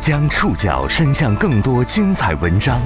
[0.00, 2.80] 将触角伸向更多精彩文章，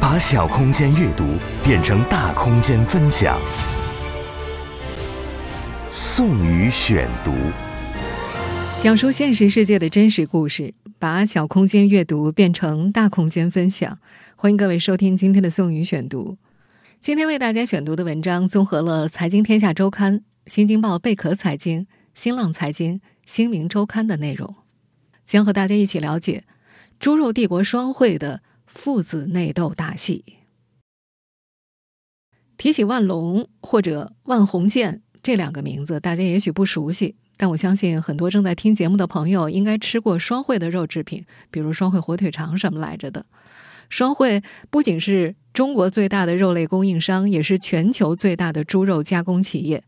[0.00, 1.34] 把小空间阅读
[1.64, 3.36] 变成大空间分享。
[5.90, 7.32] 宋宇选读，
[8.78, 13.98] 讲述现实世界的真实故事，把小空间阅读变成大空间分享。
[14.36, 16.38] 欢迎各位收听今天的宋宇选读。
[17.00, 20.14] 今天为大家选读的文章综合了《财经天下周刊》、
[20.46, 21.80] 《新京报》、《贝壳财经》、
[22.14, 22.94] 《新浪财经》、
[23.26, 24.54] 《新民周刊》的内容。
[25.26, 26.44] 将和大家一起了解
[26.98, 30.24] 猪肉帝国双汇的父子内斗大戏。
[32.56, 43.26] 提起万隆或者万鸿建这两个名字，大家也许不熟悉，但我相信很多正在听节目的朋友应该吃过双汇的肉制品，比如双汇火腿肠什么来着的。
[43.90, 49.84] 双汇不仅是中国最大的肉类供应商，也是全球最大的猪肉加工企业。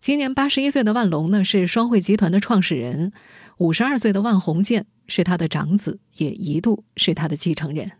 [0.00, 3.12] 今年八十一岁的万隆呢，是双汇集团的创始人。
[3.58, 7.90] 五十二岁的万鸿建是他的长子，也一度是他的继承人。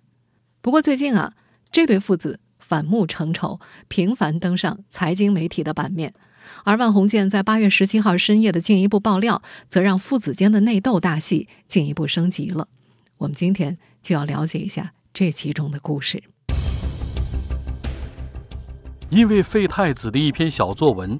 [0.61, 1.35] 不过最近啊，
[1.73, 6.15] 这对父子反目成仇，频繁登上财经媒体的版面。
[6.65, 12.69] 而万鸿建在八月十七号深夜的进一步爆料，则让父子间的内斗大戏进一步升级了。
[13.19, 16.23] 我们今天就要了解一下这其中的故事。
[19.11, 21.19] 因为废太子的一篇小作文。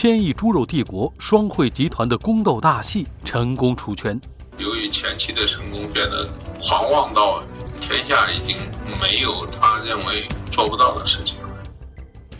[0.00, 4.16] 千亿猪肉帝国双汇集团的宫斗大戏成功出圈。
[4.56, 6.24] 由于前期的成功，变得
[6.62, 7.42] 狂妄到
[7.80, 8.56] 天下已经
[9.02, 11.48] 没有他认为做不到的事情了。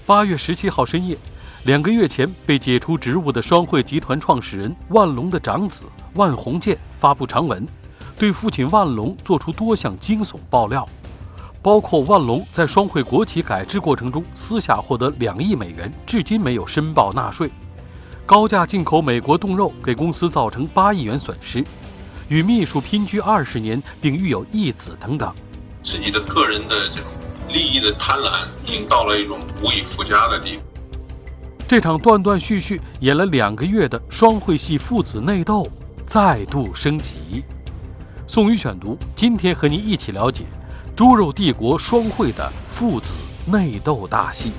[0.06, 1.18] 八月十七号深夜，
[1.64, 7.66] 两个月前被解除职务的双汇集团创始人万隆的长子万鸿建发布长文，
[8.16, 10.88] 对父亲万隆做出多项惊悚爆料。
[11.60, 17.48] 包括万隆在双汇国企改制过程中私下获得两亿美元，至今没有申报纳税；
[18.24, 21.62] 高价进口美国冻肉给公司造成八亿元损失；
[22.28, 25.34] 与秘书姘居二十年并育有一子等等。
[25.82, 27.10] 自己的个人的这种
[27.48, 30.62] 利益的贪婪，已经到了一种无以复加的地步。
[31.66, 35.68] 这场断断续续演了两个月的双汇系父子内斗
[36.06, 37.42] 再度升级。
[38.26, 40.44] 宋宇选读，今天和您一起了解。
[40.98, 43.12] 猪肉帝国双汇的父子
[43.52, 44.50] 内斗大戏，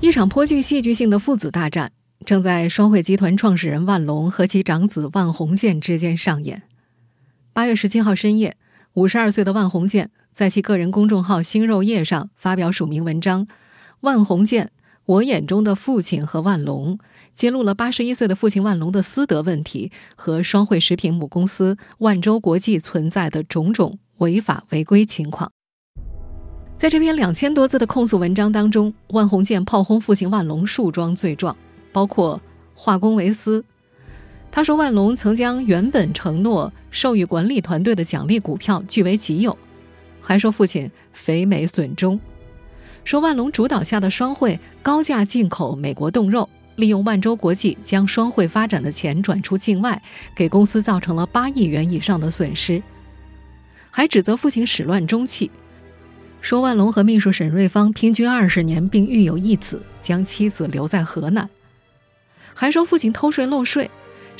[0.00, 1.92] 一场颇具戏剧性的父子大战
[2.24, 6.62] 正在双汇集团创始人万隆和其长子万鸿建之间上演。
[7.52, 8.56] 八月十七号深夜，
[8.94, 13.44] 五十二岁的万鸿建在其个人公众号“新肉业”上发表署名文章
[14.00, 14.70] 《万鸿建：
[15.06, 16.98] 我眼中的父亲和万隆》。
[17.34, 25.50] 揭露了八十一岁的父亲万隆的私德问题和双汇食品母公司万州国际存在的种种违法违规情况。
[26.76, 31.56] 在这篇两千多字的控诉文章当中，万红建炮轰父亲万隆数桩罪状，
[31.90, 32.38] 包括
[32.74, 33.64] 化公为私。
[34.50, 39.56] 他说万隆曾将原本承诺授予管理团队的奖励股票据为己有，
[40.20, 42.20] 还说父亲肥美损忠，
[43.04, 46.48] 说万隆主导下的双汇高价进口美国冻肉。
[46.76, 50.02] 利用万州国际将双汇发展的钱转出境外，
[50.34, 52.82] 给公司造成了八亿元以上的损失，
[53.90, 55.50] 还指责父亲始乱终弃，
[56.40, 61.48] 说万隆和秘书沈瑞芳姘居二十年并育有一子，将妻子留在河南，
[62.54, 63.90] 还说父亲偷税漏税。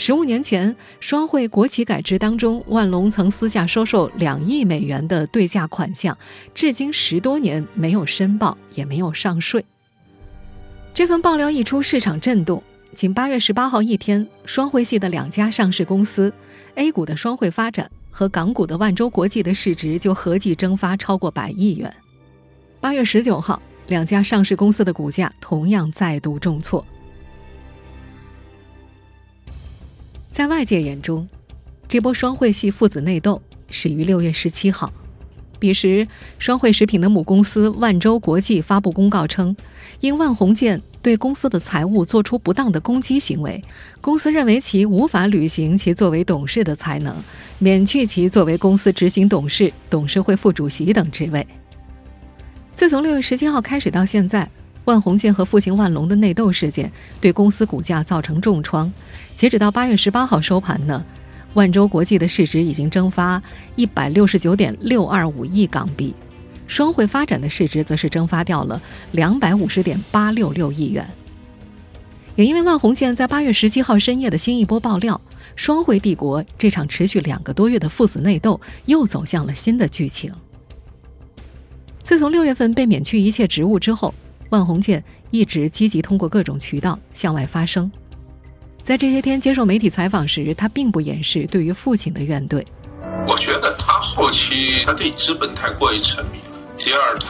[0.05, 6.19] 十五年前双汇国企改制当中，万隆曾私下收受两亿美元的对价款项，
[6.53, 9.65] 至今十多年没有申报，也没有上税。
[10.93, 12.61] 这份爆料一出，市场震动。
[12.97, 16.35] 仅八月十八号一天，双汇系的两家上市公司
[16.75, 21.95] ，A 股的双汇发展和港股的万洲国际的市值就合计蒸发超过百亿元。
[22.81, 26.85] 八月十九号，两家上市公司的股价同样再度重挫。
[30.33, 31.29] 在外界眼中，
[31.87, 34.91] 这波双汇系父子内斗始于六月十七号。
[35.59, 39.55] 彼时，双汇食品的母公司万洲国际发布公告称，
[40.01, 43.63] 因万鸿建对公司的财务做出不当的攻击行为，
[44.01, 47.15] 公司认为其无法履行其作为董事的才能，
[47.59, 51.47] 免去其作为公司执行董事、董事会副主席等职位。
[52.75, 54.51] 自从六月十七号开始到现在，
[54.85, 56.91] 万红建和父亲万隆的内斗事件
[57.21, 58.93] 对公司股价造成重创。
[59.37, 61.05] 截止到八月十八号收盘呢。
[61.55, 63.43] 万州国际的市值已经蒸发
[63.77, 66.15] 一百六十九点六二五亿港币，
[66.67, 68.81] 双汇发展的市值则是蒸发掉了
[69.11, 71.07] 两百五十点八六六亿元。
[72.37, 75.21] 也因为万红建在八月十七号深夜的新一波爆料，
[75.55, 80.33] 双汇帝国这场持续两个多月的父子内斗又走向了新的剧情。
[82.03, 84.15] 自从六月份被免去一切职务之后，
[84.53, 87.91] 万红建一直积极通过各种渠道向外发声。
[88.83, 92.63] 在这些天接受媒体采访时，他并不掩饰对于父亲的怨怼。
[93.27, 96.59] 我觉得他后期他对资本太过于沉迷了。
[96.77, 97.27] 第二，他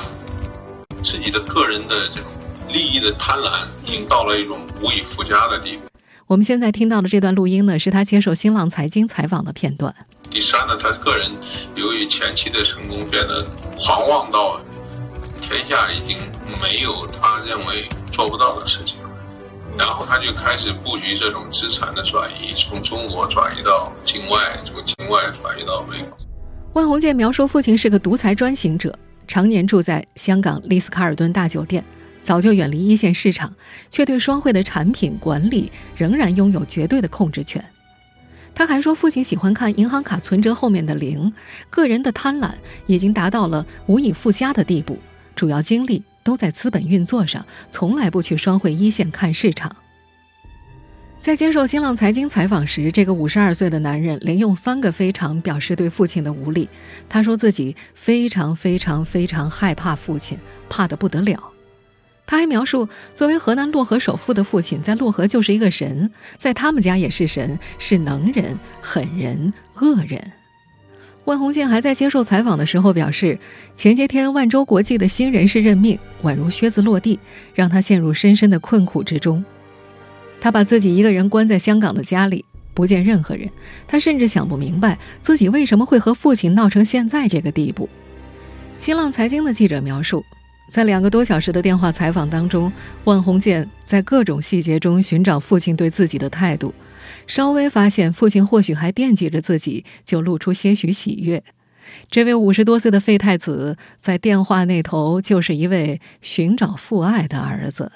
[1.02, 2.30] 自己的个人的这种
[2.68, 5.82] 利益的贪婪已经到了一种无以复加的地步。
[6.26, 9.94] 我们现在听到的这段录音呢，是他接受新浪财经采访的片段。
[10.30, 11.30] 第三呢，他个人
[11.76, 13.46] 由于前期的成功，变得
[13.76, 14.58] 狂妄到
[15.52, 16.16] 天下已经
[16.62, 19.10] 没有他认为做不到的事情了。
[19.76, 26.16] 然后他就开始布局这种资产的转移，从中国转移到境外，从境外转移到美国。
[26.72, 31.84] 万红建描述父亲是个独裁专行者，常年住在香港丽思卡尔顿大酒店，
[32.22, 33.54] 早就远离一线市场，
[33.90, 37.62] 却对双汇的产品管理仍然拥有绝对的控制权。
[38.54, 41.32] 他还说，父亲喜欢看银行卡存折后面的零，
[41.68, 42.52] 个人的贪婪
[42.86, 44.98] 已经达到了无以复加的地步，
[45.34, 49.74] 主要精力都在资本运作上，从来不去双汇一线看市场。
[51.20, 56.68] 在接受新浪财经采访时，这个五十二岁的男人连用三个非常表示对父亲的无力。
[57.08, 60.36] 他说自己非常非常非常害怕父亲，
[60.68, 61.40] 怕得不得了。
[62.26, 70.32] 他还描述，作为河南漯河首富的父亲，在漯河就是一个神，在他们家也是神，是能人、狠人、恶人。
[71.24, 73.38] 万鸿建还在接受采访的时候表示，
[73.76, 77.18] 前些天万州国际的新人事任命宛如靴子落地，
[77.54, 79.44] 让他陷入深深的困苦之中。
[80.40, 83.48] 他把自己一个人关在香港的家里，不见任何人。
[83.86, 87.88] 他甚至想不明白自己为什么会和父亲闹成现在这个地步。
[88.76, 90.24] 新浪财经的记者描述。
[90.72, 92.72] 在两个多小时的电话采访当中，
[93.04, 96.74] 万鸿建在各种细节中寻找父亲对自己的态度，
[97.34, 101.42] 稍微发现父亲或许还惦记着自己，就露出些许喜悦。
[102.10, 107.90] 这位五十多岁的废太子在电话那头就是一位寻找父爱的儿子。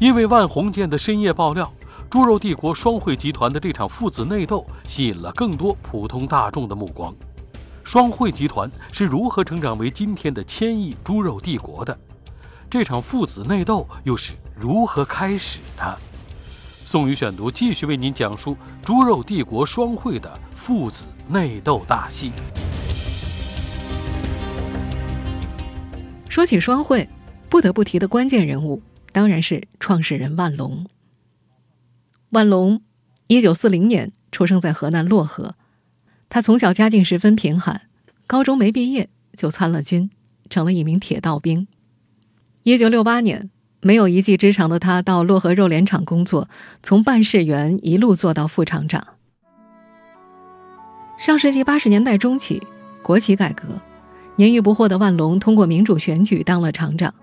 [0.00, 1.72] 因为万鸿建的深夜爆料，
[2.10, 7.16] 猪肉帝国双汇集团的这场父子内斗吸引了更多普通大众的目光。
[7.82, 11.98] 双汇集团是如何成长为今天的千亿猪肉帝国的？
[12.68, 15.98] 这场父子内斗又是如何开始的？
[16.90, 22.32] 宋宇选读继续为您讲述猪肉帝国双汇的父子内斗大戏。
[26.28, 27.08] 说起双汇，
[27.48, 28.82] 不得不提的关键人物
[29.12, 30.84] 当然是创始人万隆。
[32.30, 32.82] 万隆，
[33.28, 35.54] 一九四零年出生在河南漯河。
[36.28, 37.82] 他从小家境十分贫寒，
[38.26, 40.10] 高中没毕业就参了军，
[40.48, 41.68] 成了一名铁道兵。
[42.64, 43.48] 一九六八年，
[43.82, 46.48] 没有一技之长的他到漯河肉联厂工作，
[46.82, 49.02] 从办事员一路做到副厂长。
[51.18, 52.62] 上世纪八十年代中期，
[53.02, 53.80] 国企改革，
[54.36, 57.14] 年逾不惑的万隆通过民主选举当了厂长。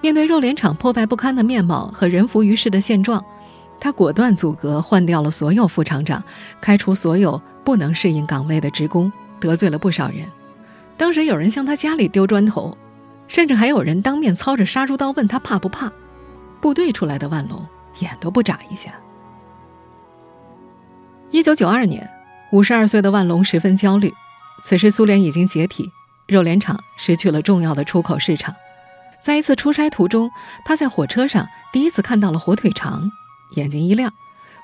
[0.00, 3.22] 面对肉联厂破败不堪的面貌和人浮于事的现状。
[3.80, 6.22] 他果断阻隔，换掉了所有副厂长，
[6.60, 10.26] 开除所有不能适应岗位的职工，得罪了不少人。
[10.96, 12.76] 当时有人向他家里丢砖头，
[13.28, 15.92] 甚至还有人当面操着杀猪刀问他怕不怕。
[16.60, 17.64] 部队出来的万隆
[18.00, 18.92] 眼都不眨一下。
[21.30, 22.10] 一九九二年，
[22.50, 24.12] 五十二岁的万隆十分焦虑，
[24.64, 25.88] 此时苏联已经解体，
[26.26, 28.54] 肉联厂失去了重要的出口市场。
[29.20, 30.30] 在一次出差途中，
[30.64, 33.10] 他在火车上第一次看到了火腿肠。
[33.56, 34.12] 眼睛一亮，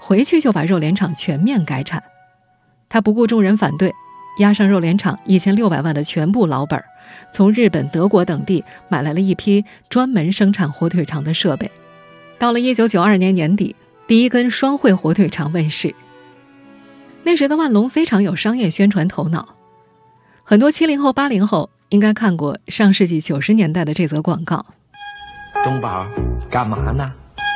[0.01, 2.03] 回去就把肉联厂全面改产。
[2.89, 3.93] 他不顾众人反对，
[4.39, 6.85] 押上肉联厂一千六百万的全部老本儿，
[7.31, 11.71] 从日本、德国等地买来了一批专门生产火腿肠的设备。
[12.39, 13.75] 到了一九九二年年底，
[14.07, 15.95] 第一根双汇火腿肠问世。
[17.23, 19.55] 那时的万隆非常有商业宣传头脑，
[20.43, 24.67] 很多七零后、八零后应该看过上世纪九十年代的这则广告。
[25.65, 26.07] 东宝，
[26.51, 27.11] 干嘛呢？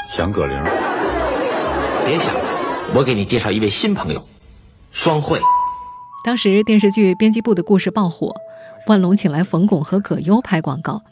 [0.08, 0.56] 想葛玲。
[2.06, 2.40] 别想了，
[2.94, 4.26] 我给你介绍一位新朋友，
[4.90, 5.38] 双汇。
[6.24, 8.34] 当时电视剧编辑部的故事爆火，
[8.88, 11.02] 万隆请来冯巩和葛优拍广告，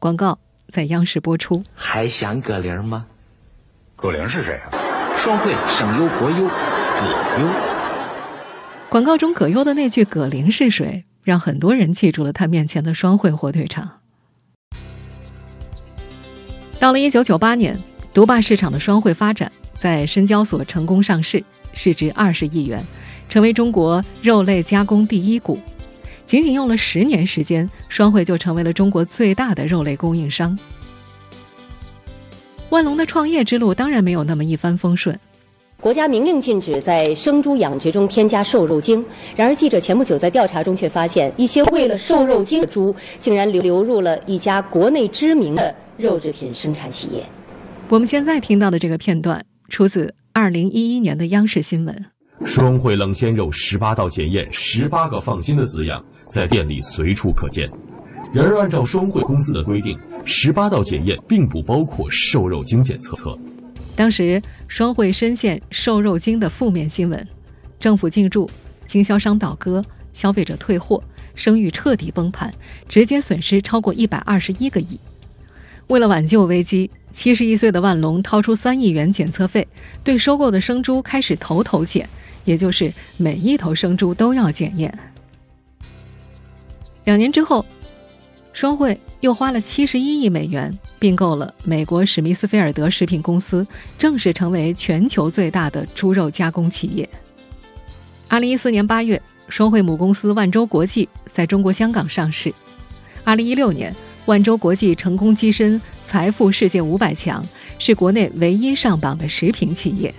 [0.00, 0.36] 广告
[0.68, 1.62] 在央视播出。
[1.76, 3.06] 还想葛玲吗？
[3.94, 5.16] 葛玲是谁啊？
[5.16, 7.48] 双汇省优国优葛优。
[8.88, 13.88] 广告中葛优的那句“葛玲是谁”，让很多人记住了他面前的双汇火腿肠。
[16.80, 17.78] 到了一九九八年，
[18.12, 19.52] 独霸市场的双汇发展。
[19.76, 21.44] 在深交所成功上市，
[21.74, 22.84] 市值二十亿元，
[23.28, 25.56] 成为中国肉类加工第一股。
[26.30, 30.56] 仅仅用了十年时间，双汇就成为了中国最大的肉类供应商。
[32.68, 35.18] 万隆的创业之路当然没有那么一帆风顺。
[35.80, 47.26] 国家明令禁止在生猪养殖中添加瘦肉精，然而记者前不久在调查中却发现，一些为了瘦肉精的猪竟然流流入了一家国内知名的肉制品生产企业。
[47.88, 52.04] 我们现在听到的这个片段出自二零一一年的央视新闻。
[52.46, 57.68] 双汇冷鲜肉十八道检验，十八个放心的字样在店里随处可见。
[58.32, 63.36] 然而，按照双汇公司的规定，十八道检验并不包括瘦肉精检测。
[63.96, 67.26] 当时，双汇深陷瘦肉精的负面新闻，
[67.80, 68.48] 政府进驻，
[68.86, 71.02] 经销商倒戈，消费者退货，
[71.34, 72.54] 声誉彻底崩盘，
[72.88, 74.98] 直接损失超过一百二十一个亿。
[75.88, 79.66] 为了挽救危机，七十一岁的万隆掏出三亿元检测费，
[80.04, 82.08] 对收购的生猪开始头头检，
[82.44, 84.96] 也就是每一头生猪都要检验。
[87.10, 87.66] 两年之后，
[88.52, 93.66] 双汇又花了七十一亿美元并购了美国史密斯菲尔德食品公司，
[93.98, 97.08] 正式成为全球最大的猪肉加工企业。
[98.28, 102.54] 二零一四年八月，双汇母公司万洲国际在中国香港上市。
[103.24, 103.92] 二零一六年。
[104.26, 107.44] 万洲国际成功跻身财富世界五百强，
[107.80, 110.14] 是国内唯一上榜的食品企业。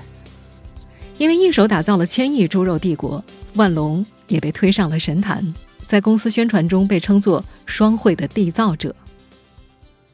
[1.17, 5.53] 因为一手打造了千亿猪肉帝国，万隆也被推上了神坛，
[5.91, 8.95] 在公司宣传中被称作“双汇的缔造者”。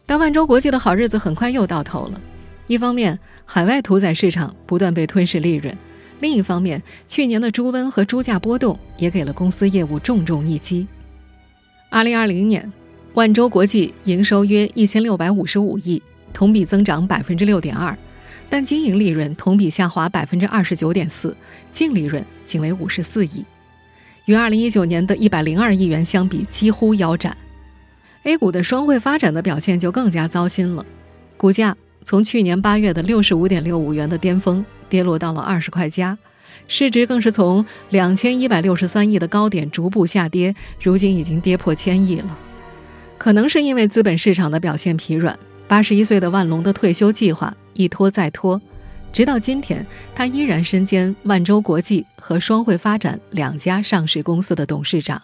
[0.07, 2.19] 但万洲国际的好日子很快又到头了。
[2.65, 5.71] 一方面，海外屠宰市场不断被吞噬利润；
[6.19, 10.87] 另一方面，去年的猪瘟和猪价波动也给了公司业务重重一击。
[11.91, 12.73] 二零二零年。
[13.13, 16.01] 万洲国际营收约一千六百五十五亿，
[16.33, 17.95] 同比增长百分之六点二，
[18.49, 21.37] 但经营利润同比下滑百分之二十九点四，
[21.71, 23.45] 净利润仅为五十四亿，
[24.27, 27.35] 与二零一九年的一百零二亿元相比几乎腰斩。
[28.23, 30.85] A 股的双汇发展的表现就更加糟心了，
[31.37, 36.17] 股价从去年八月的六十五点六五元的巅峰跌落到了二十块加，
[36.67, 42.37] 市值更是从两千一百六十三亿的高点逐步下跌，如今已经跌破千亿了。
[43.17, 48.61] 可能是因为资本市场的表现疲软，八十一岁的万隆的退休计划一拖再拖，
[49.17, 49.83] 直到今天，
[50.13, 55.19] 他依然身兼万洲国际和双汇发展两家上市公司的董事长。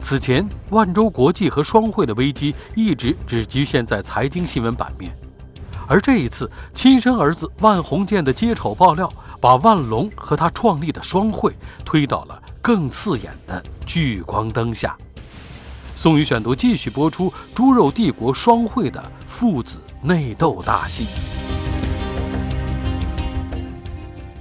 [0.00, 5.14] 此前，万洲国际和双汇的危机一直只局限在财经新闻版面，
[5.86, 14.96] 而这一次，亲生儿子万鸿建的接丑爆料，把万隆和他创立的双汇推到了更刺眼的聚光灯下。
[15.94, 21.04] 宋宇选读继续播出猪肉帝国双汇的父子内斗大戏。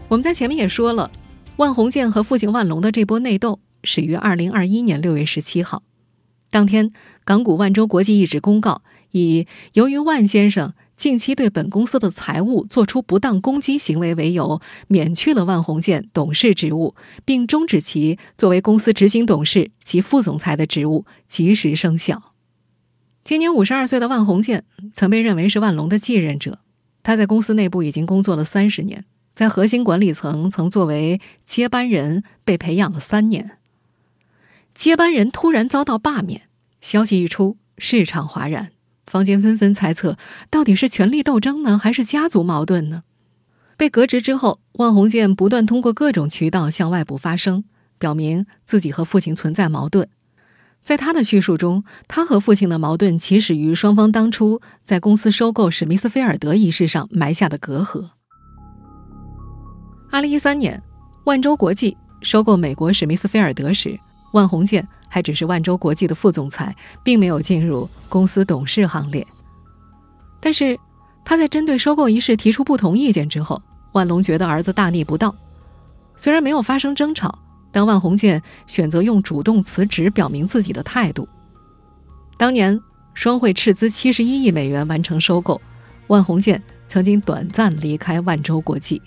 [0.07, 1.09] 我们在前面也说了，
[1.57, 5.81] 万鸿建和父亲万隆的这波内斗始于二零二一年六月十七号，
[6.51, 6.91] 当天
[7.23, 10.73] 港股万洲国际一纸公告，以由于万先生。
[10.95, 16.95] 近期对本公司的财务做出不当攻击行为为由，免去了万鸿建董事职务，
[17.25, 22.34] 并终止其作为公司执行董事及副总裁的职务，及时生效。
[23.25, 26.59] 今年五十二岁的万鸿建曾被认为是万隆的继任者，
[27.01, 29.03] 他在公司内部已经工作了三十年，
[29.33, 33.57] 在核心管理层曾作为接班人被培养了三年。
[34.75, 36.43] 接班人突然遭到罢免，
[36.79, 38.71] 消息一出，市场哗然。
[39.07, 40.19] 坊间纷纷猜测，
[40.51, 43.01] 到底是权力斗争呢，还是家族矛盾呢？
[43.75, 47.63] 被革职之后，万鸿建不断通过各种渠道向外部发声，
[47.97, 50.07] 表明自己和父亲存在矛盾。
[50.85, 58.09] 在他的叙述中，他和父亲的矛盾起始于双方当初在公司收购史密斯菲尔德一事上埋下的隔阂。
[60.11, 60.81] 二零一三年，
[61.25, 63.99] 万州国际收购美国史密斯菲尔德时，
[64.31, 64.87] 万鸿建。
[65.07, 69.25] 还只是万州国际的副总裁，并没有进入公司董事行列。
[70.41, 70.77] 但是
[71.23, 73.61] 他在针对收购一事提出不同意见之后，
[73.93, 75.33] 万隆觉得儿子大逆不道。
[76.17, 77.39] 虽然没有发生争吵，
[77.75, 81.27] 当万鸿建选择用主动辞职表明自己的态度。
[82.37, 82.79] 当年
[83.13, 85.59] 双汇斥资七十一亿美元完成收购，
[86.07, 89.01] 万鸿建曾经短暂离开万州国际。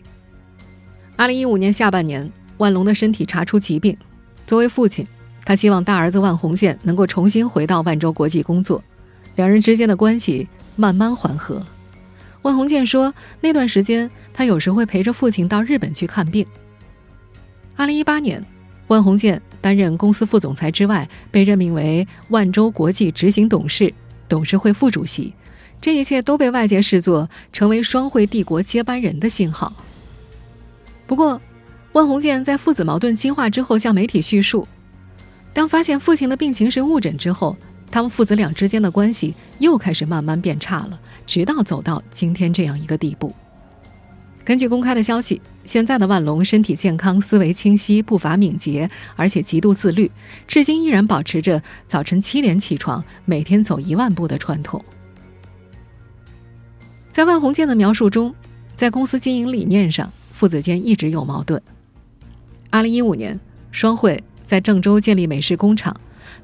[1.17, 3.97] 二零一五年下半年，万隆的身体查出疾病，
[4.47, 5.07] 作为父亲。
[5.47, 8.85] 他希望大儿子万鸿建能够重新回到万州国际工作，
[9.37, 10.47] 两人之间的关系
[10.77, 11.63] 慢慢缓和。
[12.43, 16.47] 万鸿建说，那段时间他有时会陪着父亲到日本去看病。
[17.77, 18.45] 二零一八年，
[18.89, 23.93] 万鸿建担任公司副总裁之外，被任命为万州国际执行董事、
[24.29, 25.35] 董事会副主席，
[25.81, 29.73] 这一切都被外界视作成为双汇帝国接班人的信号。
[31.07, 31.41] 不过，
[31.93, 34.67] 万鸿建在父子矛盾激化之后，向媒体叙述。
[35.53, 37.57] 当发现父亲的病情是误诊之后，
[37.91, 43.35] 他们父子俩之间的关系又开始慢慢变差了，直到走到今天这样一个地步。
[44.45, 50.11] 根据公开的消息，现在的万隆身体健康、思维清晰、步伐敏捷，而且极度自律，
[50.47, 54.83] 至今依然保持着早晨七点起床、每天走一万步的传统。
[57.13, 58.35] 在万鸿建的描述中，
[58.75, 61.61] 在公司经营理念上，父子间一直有矛盾。
[62.71, 63.39] 二零一五年，
[63.71, 65.95] 双汇在郑州建立美式工厂，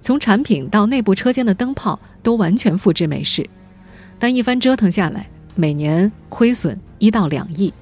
[0.03, 3.49] 从产品到内部车间的灯泡都完全复制美式，
[4.19, 7.73] 但一番折腾下来，每年亏损一到两亿。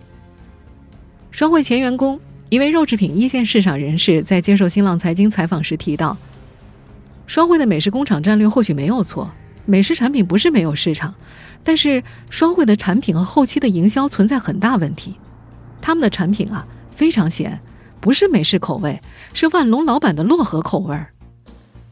[1.33, 2.21] 双汇前员工。
[2.51, 6.15] 一位肉制品一线市场人士在接受新浪财经采访时提到
[7.27, 9.33] ：“双汇的美式工厂战略或许没有错，
[9.65, 11.15] 美式产品不是没有市场，
[11.65, 15.17] 但是双汇的产品和后期的营销存在很大问题。
[15.81, 17.59] 他们的产品啊非常咸，
[17.99, 19.01] 不是美式口味，
[19.33, 21.15] 是万隆老板的漯河口味儿。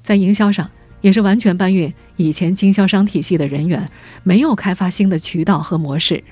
[0.03, 0.71] 在营销上
[1.01, 3.89] 也是完全搬运以前经销商体系的人员，
[4.23, 6.23] 没有开发新的渠道和模式。”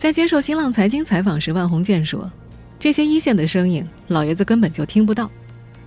[0.00, 2.32] 在接受新浪财经采访时，万鸿建说。
[2.78, 5.30] 这些一线的声音，老爷子根本就听不到。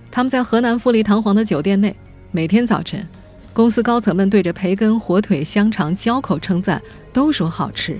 [0.08, 1.96] 他们在河南富丽堂皇的酒店内，
[2.30, 3.04] 每天早晨，
[3.52, 6.80] 公司高层们对着培根、火腿、香肠交口称赞，
[7.12, 7.98] 都说好吃。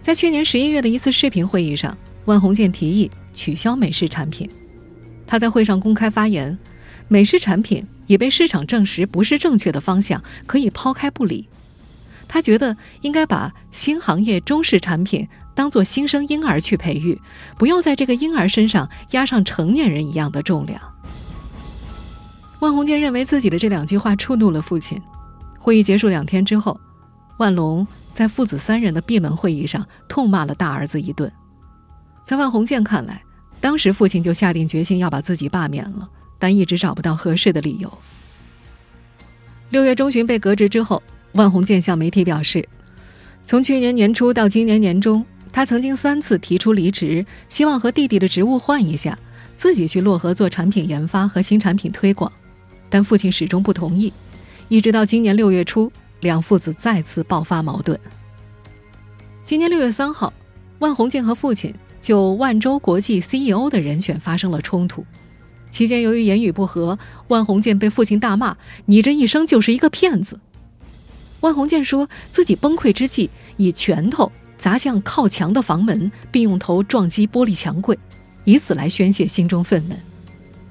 [0.00, 4.48] 在去年十一月的一次视频会议上，万鸿建提议取消美式产品。
[5.26, 6.56] 他在会上公开发言，
[7.08, 11.48] 美式产品已被市场证实不是正确的方向，可以抛开不理。
[12.34, 15.28] 他觉得应该把新行业中式产品。
[15.54, 17.16] 当做新生婴儿去培育，
[17.56, 20.80] 不要在这个婴儿身上压上成年人一样的重量。
[22.58, 25.00] 万鸿建认为自己的这两句话触怒了父亲。
[25.60, 26.80] 会议结束两天之后，
[27.36, 31.32] 万隆在父子三人的闭门会议上痛骂了大儿子一顿。
[32.24, 33.22] 在万鸿建看来，
[33.60, 36.08] 当时父亲就下定决心要把自己罢免了，
[36.40, 37.98] 但一直找不到合适的理由。
[39.70, 41.00] 六月中旬被革职之后，
[41.34, 42.68] 万鸿建向媒体表示，
[43.44, 45.24] 从去年年初到今年年中。
[45.52, 49.16] 他曾经三次提出离职，希望和弟弟的职务换一下，
[49.56, 52.32] 自己去漯河做产品研发和新产品推广，
[52.90, 54.12] 但父亲始终不同意。
[54.66, 57.96] 一直到今年六月初，两父子再次爆发矛盾。
[59.44, 60.32] 今年六月三号，
[60.80, 65.06] 万鸿建和父亲就万州国际 CEO 的人选发生了冲突。
[65.70, 70.40] 期间，由于言语不合，万鸿建被父亲大骂：“你这一生就是一个骗子。”
[71.44, 73.28] 万鸿建说自己崩溃之际，
[73.58, 74.32] 以拳头。
[74.56, 77.98] 砸向靠墙的房门，并用头撞击玻璃墙柜，
[78.44, 79.94] 以此来宣泄心中愤懑。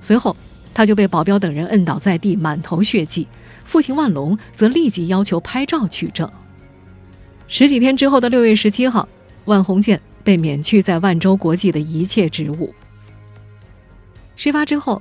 [0.01, 0.36] 随后，
[0.73, 3.27] 他就被保镖等人摁倒在地，满头血迹。
[3.63, 6.27] 父亲万隆则立即要求拍照取证。
[7.47, 9.07] 十几天之后的六月十七号，
[9.45, 12.73] 万鸿建被免去在万州国际的一切职务。
[14.36, 14.99] 事发之后，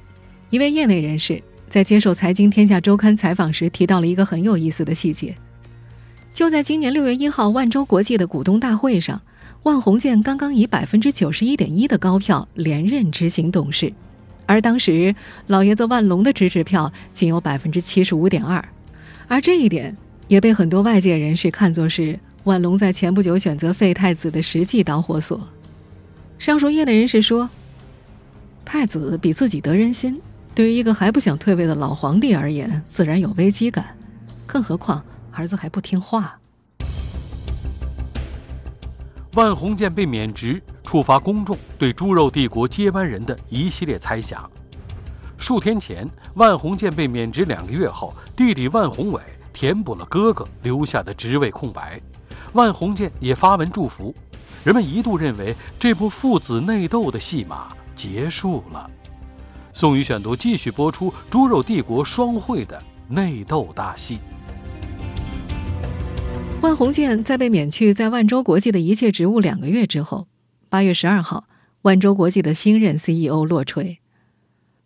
[0.50, 5.34] 一位业内人士在接受《财经天下周刊》采访时提到了一个很有意思的细节。
[6.32, 9.20] 就在今年六月一号，万洲国际的股东大会上，
[9.64, 13.92] 万鸿建刚刚以百分之九十一点一的高票连任执行董事，
[14.46, 15.14] 而当时
[15.46, 18.64] 老爷子万隆的支持票仅有百分之七十五点二，
[19.28, 19.94] 而这一点
[20.26, 25.38] 也被很多外界人士看作是万隆在前不久选择废太子的实际导火索。
[26.38, 27.48] 上述业内人士说，
[28.64, 30.18] 太子比自己得人心，
[30.54, 33.84] 对于一个还不想退位的老皇帝而言，自然有危机感，
[34.46, 35.04] 更何况。
[35.32, 36.38] 儿子还不听话。
[39.34, 44.48] 万鸿建被免职，触发公众对猪肉帝国接班人的一系列猜想。
[45.38, 49.20] 数天前，万鸿建被免职两个月后，弟弟万宏伟
[49.52, 52.00] 填补了哥哥留下的职位空白，
[52.52, 54.14] 万鸿建也发文祝福。
[54.62, 58.88] 人们一度认为这部父子内斗的戏码结束了。
[59.72, 64.20] 宋宇选读继续播出猪肉帝国双汇的内斗大戏。
[66.62, 70.28] 万鸿建在被免去在万洲国际的一切职务两个月之后，
[70.68, 71.48] 八月十二号，
[71.82, 73.98] 万洲国际的新任 CEO 落锤。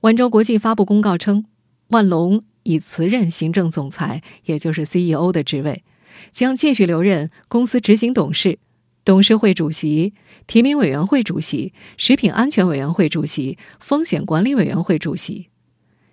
[0.00, 1.44] 万洲国际发布公告称，
[1.88, 5.84] 万隆已辞任行政总裁，也就是 CEO 的职位，
[6.32, 8.58] 将继续留任公司执行董事、
[9.04, 10.14] 董事会主席、
[10.46, 15.50] 提名委员会主席、食品安全委员会主席、风险管理委员会主席。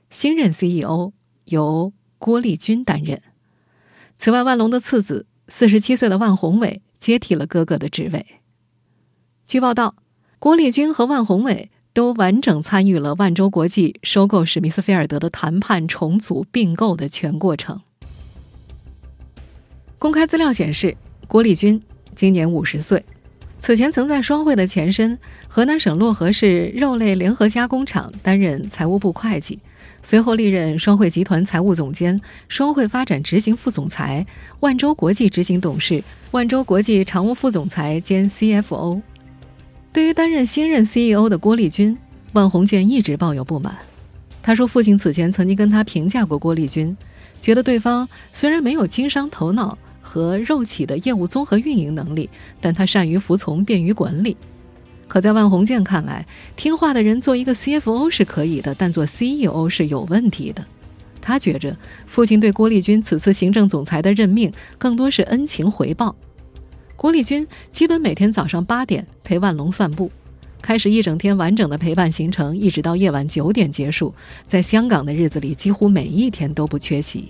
[0.10, 1.14] 新任 CEO
[1.46, 3.22] 由郭立军担任。
[4.18, 5.26] 此外，万隆的次子。
[5.48, 8.26] 四十七岁的万宏伟接替了哥哥的职位。
[9.46, 9.96] 据报道，
[10.40, 17.82] 郭立军和万宏伟都完整参与了万洲国际收购史密斯菲尔德的谈判、重组、并购的全过程。
[20.00, 20.96] 公开资料显示，
[21.28, 21.82] 郭立军
[22.16, 23.06] 今年五十岁，
[23.60, 29.60] 此前曾在双汇的前身河南省漯河市肉类联合加工厂担任财务部会计。
[30.04, 34.26] 随后历任双汇集团财务总监、双汇发展执行副总裁、
[34.60, 39.02] 万洲国际执行董事、万洲国际常务副总裁兼 CFO。
[39.94, 41.98] 对于担任新任 CEO 的郭立军，
[42.34, 43.78] 万鸿建一直抱有不满。
[44.42, 46.96] 他说，父亲此前曾经跟他评价过郭立军，
[47.40, 54.36] 觉得对方虽然没有经商头脑，和肉企的业务综合运营能力，但他善于服从，便于管理。
[55.14, 60.66] 可在万鸿建看来，听话的人做一个 CFO 是可以的，但做 CEO 是有问题的。
[61.22, 66.16] 他觉着父亲对郭立军此次行政总裁的任命更多是恩情回报。
[66.96, 70.10] 郭立军基本每天早上八点陪万隆散步，
[70.64, 74.16] 开始一整天完整的陪伴行程，一直到夜晚九点结束。
[74.48, 77.30] 在香港的日子里，几乎每一天都不缺席。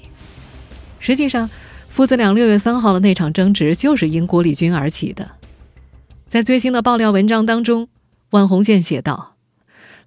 [0.99, 1.49] 实际上，
[1.89, 5.29] 父子俩六月三号的那场争执就是因郭立军而起的。
[6.33, 7.89] 在最新的爆料文章当中，
[8.31, 9.35] 万鸿建写道。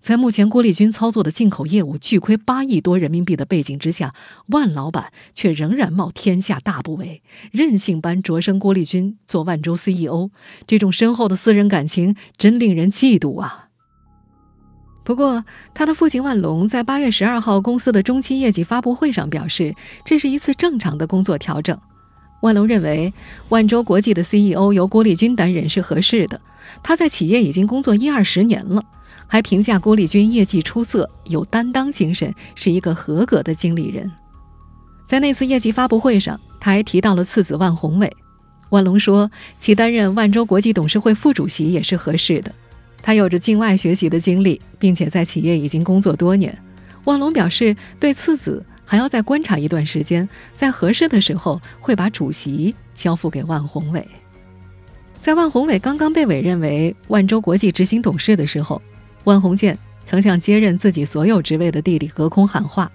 [0.01, 4.13] 在目前郭立军操作的进口业务巨亏八亿多人民币的背景之下，
[4.49, 7.21] 万老板却仍然冒天下大不韪，
[7.53, 10.31] 任性般擢升郭立军做万州 CEO，
[10.67, 13.69] 这种深厚的私人感情真令人嫉妒啊！
[15.05, 21.79] 不过，他的父亲万隆在八月十二号公司的中期业绩发布会上表示，这是一次正常的工作调整。
[22.41, 23.13] 万隆认为，
[23.49, 26.41] 万州国际的 CEO 由郭立军担任是合适的，
[26.83, 28.83] 他在企业已经工作一二十年了。
[29.29, 34.09] 还评价郭立军业绩出色，有担当精神，是一个合格的经理人。
[35.05, 38.13] 在那次业绩发布会上，他还提到了次子万宏伟。
[38.71, 42.55] 万隆说，其担任万州国际董事会副主席也是合适的。
[43.03, 46.57] 他有着境外学习的经历，并且在企业已经工作多年。
[47.05, 54.07] 万隆表示，对次子还要再观察一段时间，在合适的时候会把主席交付给万宏伟。
[55.21, 58.81] 在万宏伟刚刚被委任为万州国际执行董事的时候。
[59.25, 62.89] 万宏建曾向接任自己所有职位的弟弟隔空喊话，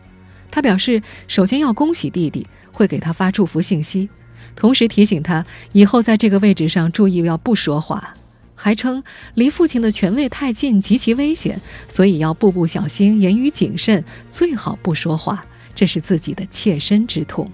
[0.50, 4.10] 他表示，首先要恭喜弟弟，会给他发祝福信息，
[4.56, 8.16] 同时提醒他以后在这个位置上注意要不说话，
[8.56, 17.50] 还称离父亲的权位太近极其危险，所以要步步小心，言语谨慎，最好不说话，这是自己的切身之痛。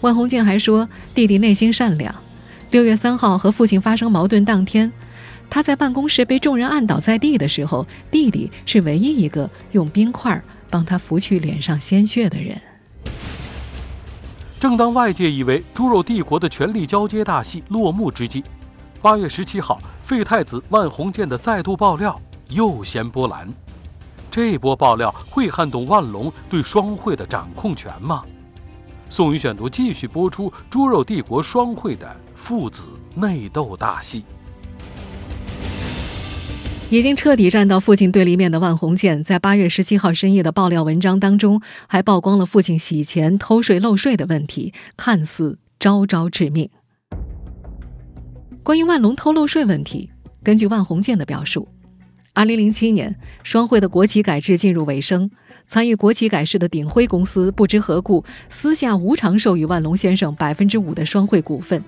[0.00, 2.14] 万鸿建还说，弟弟内心善良，
[2.70, 4.92] 六月三号和父亲发生矛盾当天。
[5.50, 12.60] 他在办公室被众人按倒在地的时候，弟弟是唯一一个用冰块帮他拂去脸上鲜血的人。
[14.60, 18.44] 正当外界以为猪肉帝国的权力交接大戏落幕之际，
[19.00, 23.48] 八月十七号，废太子万鸿建的再度爆料又掀波澜。
[24.30, 28.22] 这波爆料会撼动万隆对双汇的掌控权吗？
[29.10, 32.82] 宋宇选读继续播出猪肉帝国双汇的父子
[33.14, 34.24] 内斗大戏。
[36.90, 46.70] 已经彻底站到父亲对立面的万鸿建，在八月十七号深夜的爆料文章当中，还曝光了父亲洗钱、偷税漏税的问题，看似招招致命。
[48.62, 50.10] 关于万隆偷漏税问题，
[50.42, 51.68] 根据万鸿建的表述，
[52.38, 55.28] 二零零七年双汇的国企改制进入尾声，
[55.66, 61.82] 参与国企改制的鼎晖公司不知何故私下无偿授予万隆先生百分之五的双汇股份。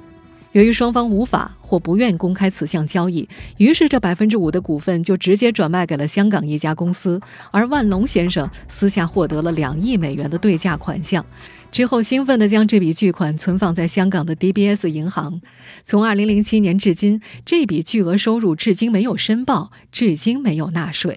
[0.53, 7.21] 由于双方无法或不愿公开此项交易，于是这百分之五的股份就直接转卖给了香港一家公司，
[7.53, 11.25] 而万隆先生私下获得了两亿美元的对价款项，
[11.71, 15.41] 之后兴奋地将这笔巨款存放在香港的 DBS 银行。
[15.85, 21.17] 从二零零七年至今，这笔巨额收入至今没有申报，至今没有纳税。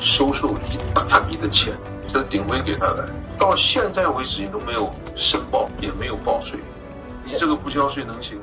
[0.00, 1.72] 收受一大笔的钱，
[2.12, 3.08] 这是鼎晖给他的，
[3.38, 6.58] 到现在为止你都没有申报，也没有报税，
[7.24, 8.36] 你这个不交税能行？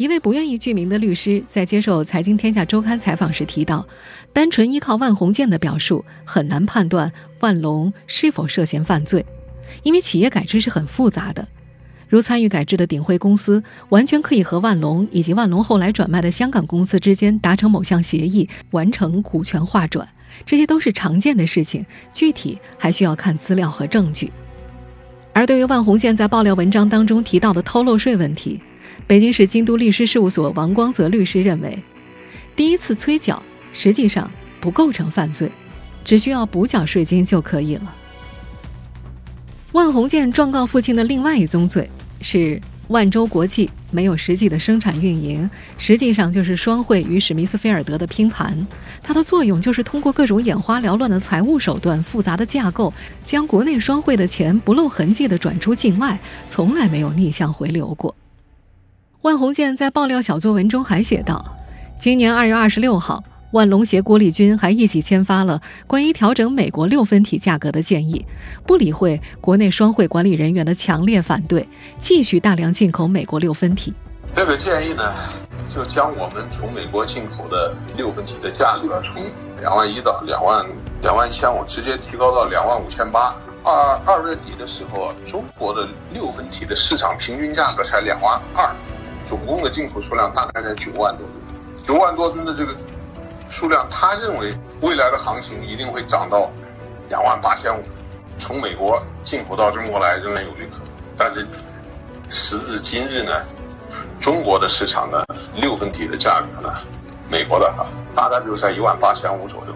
[0.00, 3.86] 一位不愿意具名的律师在接受《财经天下周刊》采访时提到，
[4.32, 9.26] 单纯依靠万鸿建的表述，很难判断万隆是否涉嫌犯罪，
[9.82, 11.46] 因为企业改制是很复杂的。
[12.08, 20.08] 如参与改制的鼎晖公司，完全可以和万隆以及万隆后来转卖的香港公司之间达成某项协议，完成股权划转，
[20.46, 24.32] 这些都是常见的事情，具体还需要看资料和证据。
[25.34, 28.58] 而对于万鸿建在爆料文章当中提到的偷漏税问题，
[29.06, 31.82] 北京市京都律师事务所王光泽律师认为，
[32.54, 35.50] 第一次催缴实际上不构成犯罪，
[36.04, 37.94] 只需要补缴税金就可以了。
[39.72, 41.88] 万鸿建状告父亲的另外一宗罪
[42.20, 48.66] 是万州国际没有实际的生产运营，实际上就是双汇与史密斯菲尔德的拼盘，
[49.02, 52.92] 它的作用就是通过各种眼花缭乱的财务手段、复杂的架构，
[53.24, 58.14] 将国内双汇的钱不露痕迹地转出境外，从来没有逆向回流过。
[59.22, 61.44] 万鸿建在爆料小作文中还写道
[62.00, 68.24] ：“今年二月二十六号，万隆协郭立军还一起签发了关于调整美国六分体价格的建议，
[68.66, 73.92] 不理会国内双汇管理人员的强烈反对，继续大量进口美国六分体。
[74.34, 75.12] 这个建议呢，
[75.74, 79.22] 就将我们从美国进口的六分体的价格从
[79.60, 80.64] 两万一到两万
[81.02, 83.36] 两万一千五，直接提高到两万五千八。
[83.62, 88.74] 二二月底的时候，中国的六分体的市场平均价格才两万二，
[89.30, 91.86] 总共的进口数量大概在九万多吨。
[91.86, 92.74] 九万多吨的这个
[93.48, 96.50] 数量，他认为未来的行情一定会涨到
[97.08, 97.80] 两万八千五。
[98.38, 100.72] 从美国进口到中国来仍然有这个，
[101.16, 101.46] 但是
[102.28, 103.32] 时至今日呢，
[104.18, 105.22] 中国的市场呢，
[105.54, 106.74] 六分体的价格呢，
[107.30, 109.74] 美国的哈，大概就在一万八千五左右，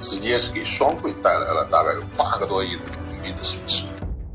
[0.00, 3.82] 直接是给双汇带来了大概有八个多亿的损失。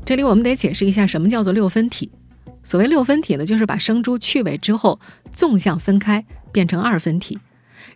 [0.04, 2.12] 这里我们得解释一下，什么叫做六分体？
[2.62, 5.00] 所谓六分体呢，就是把生猪去尾之后
[5.32, 7.38] 纵向分开，变成二分体，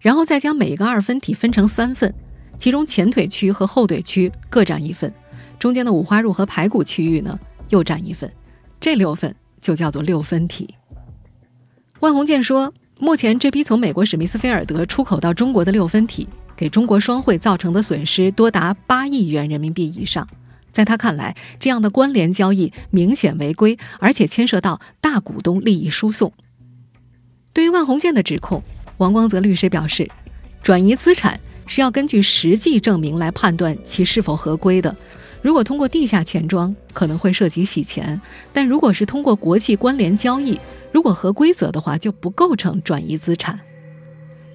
[0.00, 2.14] 然后再将每一个二分体分成三份，
[2.58, 5.12] 其中前腿区和后腿区各占一份，
[5.58, 8.32] 中间的五花肉和排骨区域呢又占一份，
[8.80, 10.74] 这六份就叫做六分体。
[12.00, 20.26] 万鸿建说，目前这批从美国史密斯菲尔德出口到中国的六分体，给中国双汇造成的损失多达八亿元人民币以上。
[20.74, 26.32] 在他看来，这样的关联交易明显违规，而且牵涉到大股东利益输送。
[27.52, 28.60] 对于万红建的指控，
[28.98, 30.10] 王光泽律师表示，
[30.64, 34.94] 转移资产是要根据实际证明来判断其是否合规的。
[35.40, 38.18] 如果通过地下钱庄，可能会涉及洗钱；
[38.52, 40.58] 但如果是通过国际关联交易，
[40.90, 43.60] 如果合规则的话，就不构成转移资产。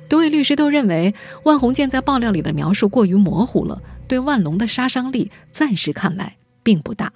[0.10, 3.80] 多位律师都认为，万鸿建在爆料里的描述过于模糊了。
[4.08, 7.14] 对万隆的杀伤力暂时看来并不大。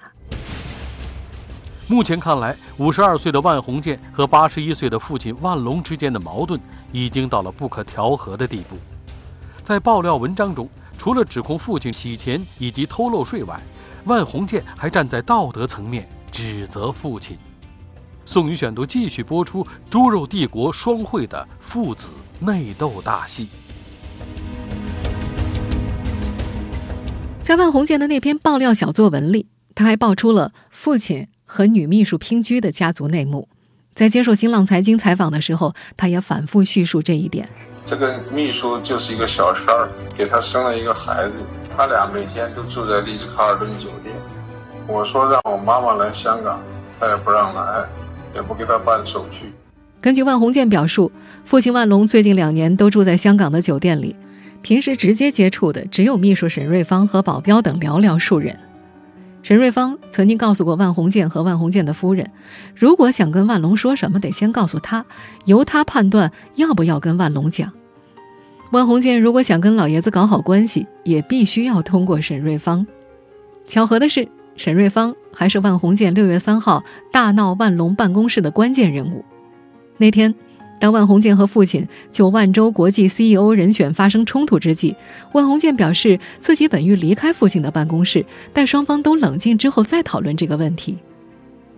[1.87, 6.59] 目前看来，五十二岁的万鸿建和八十一岁的父亲万隆之间的矛盾
[6.91, 8.77] 已经到了不可调和的地步。
[9.63, 13.59] 在爆料文章中，除了指控父亲洗钱以及偷漏税外，
[14.05, 17.35] 万鸿建还站在道德层面指责父亲。
[18.23, 22.09] 宋宇选读继续播出：猪肉帝国双汇的父子
[22.45, 23.47] 内斗大戏。
[27.41, 33.47] 在万红建的那篇爆料小作文里，他还爆出了父亲和女秘书姘居的家族内幕。
[33.95, 37.47] 在接受新浪财经采访的时候，他也反复叙述这一点。
[37.85, 41.33] 这个秘书就是一个小三儿，给他生了一个孩子，
[41.77, 44.13] 他俩每天都住在丽兹卡尔顿酒店。
[44.87, 46.59] 我说让我妈妈来香港，
[46.99, 47.85] 他也不让来，
[48.35, 49.53] 也不给他办手续。
[50.03, 51.13] 根据万鸿建表述，
[51.45, 54.13] 父亲万隆最近两年都住在香港的酒店里。
[54.61, 58.59] 平时直接接触的只有秘书沈瑞芳和保镖等寥寥数人。
[59.43, 62.29] 沈瑞芳曾经告诉过万鸿建和万鸿建的夫人，
[62.75, 65.05] 如果想跟万隆说什么，得先告诉他，
[65.45, 67.71] 由他判断要不要跟万隆讲。
[68.73, 72.85] 万鸿建如果想跟老爷子搞好关系，也必须要通过沈瑞芳。
[73.65, 79.23] 巧合的是，沈瑞芳还是万鸿建六月三号大闹万隆办公室的关键人物。
[79.97, 80.33] 那天。
[80.79, 84.93] 当万鸿建和父亲就万州国际 CEO 人选发生冲突之际，
[85.31, 90.97] 万鸿建表示自己本欲离开父亲的办公室，待双方都冷静之后再讨论这个问题。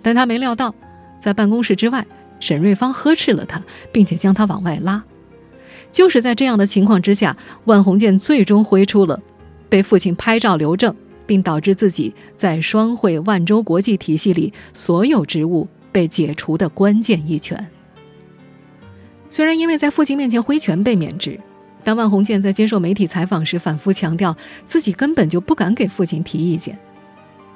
[0.02, 0.74] 但他没料到，
[1.20, 2.04] 在办公室之外，
[2.40, 5.04] 沈瑞芳呵斥了他，并且将他往外拉。
[5.92, 9.22] 就是在这样的情况之下，万鸿建最终挥出了
[9.70, 10.96] 被父亲拍照留证，
[11.28, 17.70] 并导致自己在双汇万州国际体系里所有职务被解除的关键一拳。
[19.30, 21.40] 虽然因为在父亲面前挥拳被免职，
[21.84, 24.36] 但万鸿建在接受媒体采访时反复强调，
[24.66, 26.78] 自己根本就不敢给父亲提意见。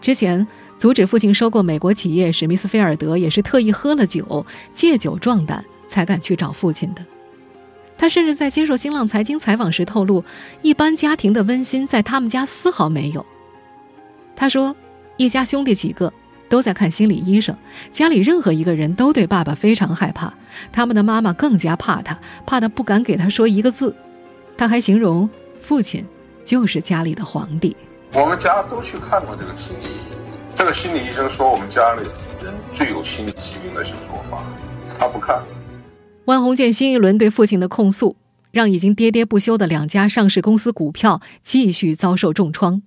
[0.02, 0.46] 之前
[0.78, 7.06] 阻止父亲收购美国企业史密斯菲尔德，也是特意喝了酒，借酒壮胆才敢去找父亲的。
[7.98, 10.24] 他甚至在接受新浪财经采访时透露，
[10.62, 13.26] 一般家庭的温馨在他们家丝毫没有。
[14.36, 14.74] 他说，
[15.18, 16.14] 一家兄弟几个。
[16.50, 17.56] 都在看心理医生，
[17.92, 20.34] 家里任何一个人都对爸爸非常害怕，
[20.72, 23.96] 他们的妈妈更加怕他，怕他不敢给他说一个字。
[24.58, 26.06] 他还形容父亲
[26.44, 27.78] 就是家里的皇帝。
[28.14, 30.20] 我们家都去看过这个心理医生，
[30.58, 32.02] 这个心理医生说我们家里
[32.44, 34.44] 人最有心理疾病的是我爸，
[34.98, 35.40] 他不看。
[36.26, 38.18] 万红建新一轮对父亲的控诉，
[38.52, 42.82] 让已经喋喋不休的两家上市公司股票继续遭受重创。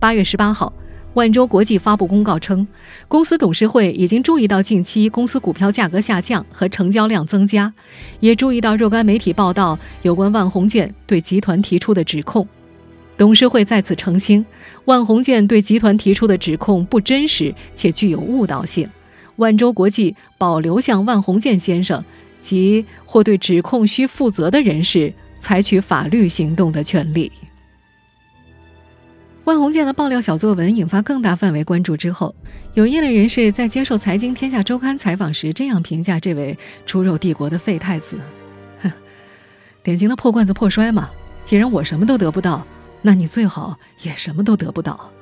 [0.00, 0.72] 八月十八号。
[1.16, 2.68] 万洲国际发布公告称，
[3.08, 7.72] 公司董事会已经注意到近期公司股票价格下降和成交量增加，
[8.20, 12.46] 也注意到若干媒体报道有关万红建对集团提出的指控。
[13.16, 14.44] 董事会再次澄清，
[14.84, 18.86] 万红建对集团提出的指控不真实且具有误导性。
[19.36, 22.04] 万洲国际保留向万红建先生
[22.42, 27.32] 及或对指控需负责的人士采取法律行动的权利。
[29.46, 32.34] 万鸿建的爆料小作文引发更大范围关注之后，
[32.74, 38.18] 有业内人士在接受《财经天下周刊》采访时这样评价这位“猪肉帝国”的废太子
[38.82, 38.90] ：“哼，
[39.84, 41.08] 典型的破罐子破摔嘛。
[41.44, 42.66] 既然我什么都得不到，
[43.02, 45.12] 那你最好也什么都得不到。”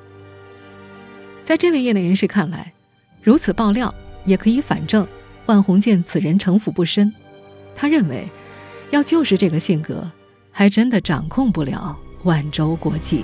[1.45, 2.73] 在这位业内人士看来，
[3.21, 3.93] 如此爆料
[4.25, 5.07] 也可以反证
[5.45, 7.13] 万鸿渐此人城府不深。
[7.75, 8.27] 他认为，
[8.89, 10.09] 要就是这个性格，
[10.51, 13.23] 还真的掌控不了万州国际。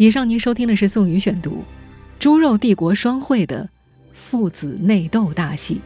[0.00, 1.50] 以上您收听的是宋宇选读
[2.20, 3.68] 《猪肉帝国双汇》的
[4.12, 5.80] 父子内斗大戏。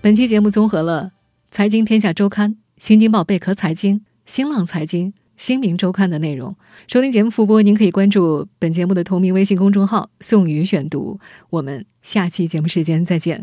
[0.00, 1.04] 本期节目综合了
[1.52, 3.96] 《财经天下周刊》《新京报贝壳财经》
[4.26, 6.56] 《新浪财经》《新民周刊》的内容。
[6.88, 11.20] 收听节目复播，您可以关注本节目的同名微信公众号“宋宇选读”。
[11.50, 13.42] 我们下期节目时间再见。